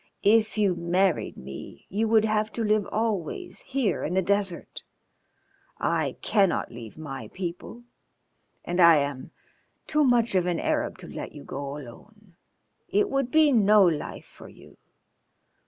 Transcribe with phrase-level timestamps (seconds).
[0.23, 4.81] "If you married me you would have to live always here in the desert.
[5.77, 7.83] I cannot leave my people,
[8.65, 9.29] and I am
[9.85, 12.33] too much of an Arab to let you go alone.
[12.89, 14.77] It would be no life for you.